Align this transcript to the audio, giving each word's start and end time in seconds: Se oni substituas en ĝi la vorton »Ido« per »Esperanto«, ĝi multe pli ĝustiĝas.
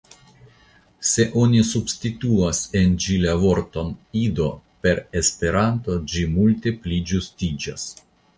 Se 1.09 1.25
oni 1.41 1.59
substituas 1.71 2.61
en 2.79 2.95
ĝi 3.03 3.17
la 3.25 3.35
vorton 3.43 3.93
»Ido« 4.23 4.49
per 4.87 5.03
»Esperanto«, 5.23 5.99
ĝi 6.15 6.25
multe 6.39 6.75
pli 6.81 7.01
ĝustiĝas. 7.15 7.87